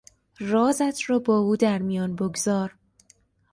رازت 0.39 0.97
را 1.09 1.19
با 1.19 1.37
او 1.37 1.55
در 1.57 1.77
میان 1.81 2.15
بگذار. 2.15 2.75